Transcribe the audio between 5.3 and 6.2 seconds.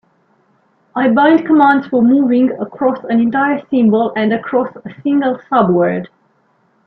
subword.